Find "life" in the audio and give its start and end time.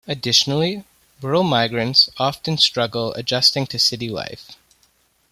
4.09-4.49